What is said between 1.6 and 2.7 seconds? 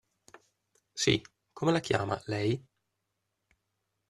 la chiama, lei?